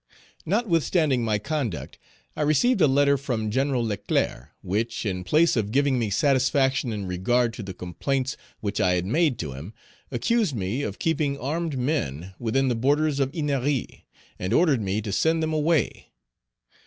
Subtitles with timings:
[0.47, 1.99] Notwithstanding my conduct,
[2.35, 3.69] I received a letter from Gen.
[3.77, 8.93] Leclerc, which, in place of giving me satisfaction in regard to the complaints which I
[8.95, 9.75] had made to him,
[10.09, 14.05] accused me of keeping armed men within the borders of Ennery,
[14.39, 16.07] and ordered me to send them away.